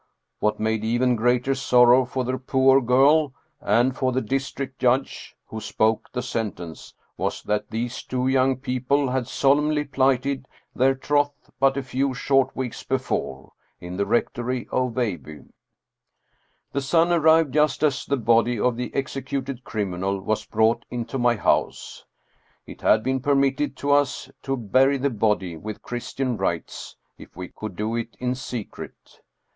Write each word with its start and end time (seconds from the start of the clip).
What 0.39 0.59
made 0.59 0.83
even 0.83 1.15
greater 1.15 1.53
sorrow 1.53 2.05
for 2.05 2.23
the 2.23 2.39
poor 2.39 2.81
girl, 2.81 3.33
and 3.61 3.95
for 3.95 4.11
the 4.11 4.19
district 4.19 4.79
judge 4.79 5.35
who 5.45 5.61
spoke 5.61 6.09
the 6.11 6.23
sentence, 6.23 6.95
was 7.17 7.43
that 7.43 7.69
these 7.69 8.01
two 8.01 8.27
young 8.27 8.57
people 8.57 9.11
had 9.11 9.27
solemnly 9.27 9.83
plighted 9.83 10.47
their 10.75 10.95
troth 10.95 11.51
but 11.59 11.77
a 11.77 11.83
few 11.83 12.15
short 12.15 12.55
weeks 12.55 12.81
before, 12.81 13.51
in 13.79 13.95
the 13.95 14.07
rectory 14.07 14.67
of 14.71 14.93
Veilbye. 14.93 15.45
The 16.71 16.81
son 16.81 17.11
arrived 17.13 17.53
just 17.53 17.83
as 17.83 18.03
the 18.03 18.17
body 18.17 18.59
of 18.59 18.77
the 18.77 18.91
exe 18.95 19.17
cuted 19.17 19.63
criminal 19.63 20.19
was 20.19 20.45
brought 20.45 20.83
into 20.89 21.19
my 21.19 21.35
house. 21.35 22.05
It 22.65 22.81
had 22.81 23.03
been 23.03 23.19
permitted 23.19 23.77
to 23.77 23.91
us 23.91 24.31
to 24.41 24.57
bury 24.57 24.97
the 24.97 25.11
body 25.11 25.57
with 25.57 25.83
Christian 25.83 26.37
rites, 26.37 26.95
if 27.19 27.35
we 27.35 27.49
could 27.49 27.75
do 27.75 27.95
it 27.95 28.17
in 28.19 28.33
secret. 28.33 29.19